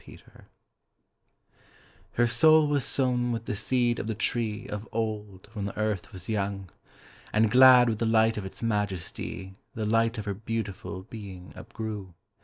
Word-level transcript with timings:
The 0.07 0.17
Dryad 0.17 0.45
Her 2.13 2.25
soul 2.25 2.65
was 2.67 2.83
sown 2.83 3.31
with 3.31 3.45
the 3.45 3.55
seed 3.55 3.99
of 3.99 4.07
the 4.07 4.15
tree 4.15 4.67
Of 4.67 4.87
old 4.91 5.47
when 5.53 5.65
the 5.65 5.77
earth 5.77 6.11
was 6.11 6.27
young, 6.27 6.71
And 7.31 7.51
glad 7.51 7.87
with 7.87 7.99
the 7.99 8.07
light 8.07 8.35
of 8.35 8.43
its 8.43 8.63
majesty 8.63 9.53
The 9.75 9.85
light 9.85 10.17
of 10.17 10.25
her 10.25 10.33
beautiful 10.33 11.03
being 11.03 11.53
upgrew. 11.55 12.15